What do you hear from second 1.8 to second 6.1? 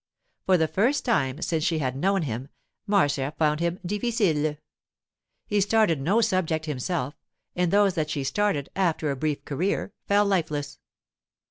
known him, Marcia found him difficile. He started